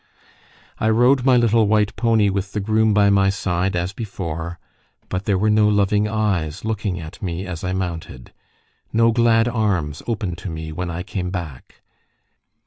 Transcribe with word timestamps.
I 0.79 0.89
rode 0.89 1.23
my 1.25 1.37
little 1.37 1.67
white 1.67 1.95
pony 1.95 2.31
with 2.31 2.53
the 2.53 2.59
groom 2.59 2.91
by 2.91 3.11
my 3.11 3.29
side 3.29 3.75
as 3.75 3.93
before, 3.93 4.57
but 5.09 5.25
there 5.25 5.37
were 5.37 5.51
no 5.51 5.67
loving 5.69 6.07
eyes 6.07 6.65
looking 6.65 6.99
at 6.99 7.21
me 7.21 7.45
as 7.45 7.63
I 7.63 7.73
mounted, 7.73 8.33
no 8.91 9.11
glad 9.11 9.47
arms 9.47 10.01
opened 10.07 10.39
to 10.39 10.49
me 10.49 10.71
when 10.71 10.89
I 10.89 11.03
came 11.03 11.29
back. 11.29 11.81